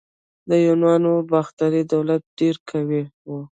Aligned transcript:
د 0.49 0.51
یونانو 0.65 1.11
باختري 1.31 1.81
دولت 1.93 2.21
ډیر 2.39 2.55
قوي 2.69 3.03
و 3.27 3.31